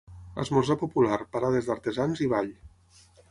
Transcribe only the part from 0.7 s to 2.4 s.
popular, parades d'artesans i